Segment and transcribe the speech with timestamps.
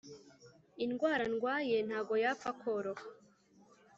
[0.85, 3.03] indwara ndwaye ntago yapfa koroha,